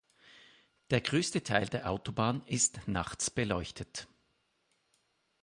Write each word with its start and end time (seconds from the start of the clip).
Der 0.89 0.99
größte 0.99 1.43
Teil 1.43 1.67
der 1.67 1.87
Autobahn 1.87 2.41
ist 2.47 2.87
nachts 2.87 3.29
beleuchtet. 3.29 4.07